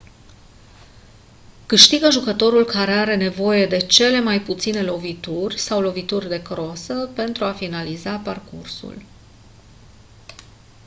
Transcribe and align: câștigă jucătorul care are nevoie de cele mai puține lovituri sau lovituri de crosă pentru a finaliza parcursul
câștigă 1.65 2.09
jucătorul 2.11 2.65
care 2.65 2.91
are 2.91 3.15
nevoie 3.15 3.65
de 3.67 3.77
cele 3.77 4.19
mai 4.19 4.41
puține 4.41 4.81
lovituri 4.83 5.59
sau 5.59 5.81
lovituri 5.81 6.27
de 6.27 6.41
crosă 6.41 7.09
pentru 7.15 7.45
a 7.45 7.51
finaliza 7.53 8.15
parcursul 8.17 9.01